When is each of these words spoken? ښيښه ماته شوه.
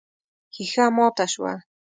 ښيښه 0.53 0.85
ماته 0.95 1.25
شوه. 1.33 1.53